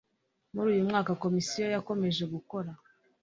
[0.53, 2.71] Muri uyu mwaka Komisiyo yakomeje gukora